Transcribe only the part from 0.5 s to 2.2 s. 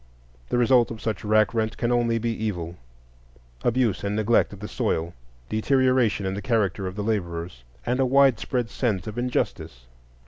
result of such rack rent can only